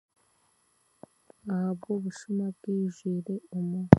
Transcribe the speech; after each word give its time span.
Ahabw'obushuma 1.53 2.45
bwijwire 2.55 3.35
omu 3.57 3.81